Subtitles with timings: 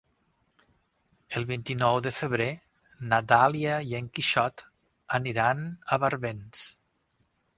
[1.39, 2.47] El vint-i-nou de febrer
[3.11, 4.65] na Dàlia i en Quixot
[5.21, 5.63] aniran
[5.97, 6.65] a Barbens.